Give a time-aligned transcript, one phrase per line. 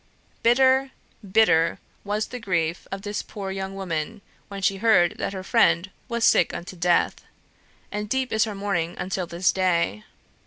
[0.41, 0.89] Bitter,
[1.31, 5.91] bitter was the grief of this poor young woman, when she heard that her friend
[6.09, 7.23] was sick unto death,
[7.91, 10.03] and deep is her mourning until this day.